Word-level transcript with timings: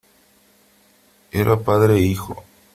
eran 1.31 1.63
padre 1.63 1.93
e 1.97 2.05
hijo. 2.07 2.43